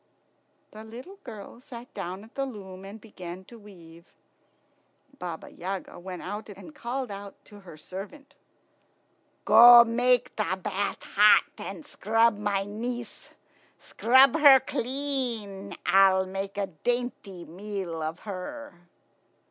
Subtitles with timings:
[0.71, 4.05] The little girl sat down at the loom and began to weave.
[5.19, 7.11] Baba Yaga went out and called
[7.45, 8.33] to her servant,
[9.45, 13.29] "Go, make the bath hot and scrub my niece.
[13.77, 15.75] Scrub her clean.
[15.85, 18.87] I'll make a dainty meal of her."